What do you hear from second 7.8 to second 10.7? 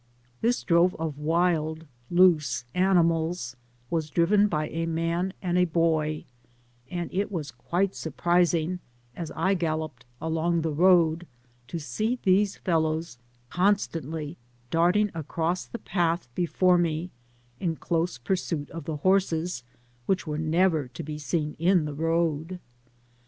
surprising, as I galloped along